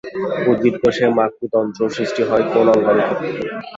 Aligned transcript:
উদ্ভিদকোষে 0.45 1.05
মাকুতন্ত্র 1.17 1.81
সৃষ্টি 1.95 2.21
হয় 2.23 2.45
কোন 2.53 2.67
অঙ্গাণু 2.73 3.03
থেকে? 3.11 3.27